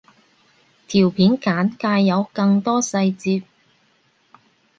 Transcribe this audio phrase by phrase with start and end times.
[0.87, 3.43] 條片簡介有更多細節